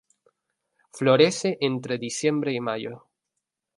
[0.93, 3.05] Florece entre diciembre y mayo.